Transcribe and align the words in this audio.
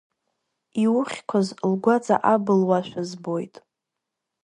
Иухьқәаз 0.83 1.47
лгәаҵа 1.71 2.15
абылуашәа 2.33 3.01
збоит. 3.09 3.55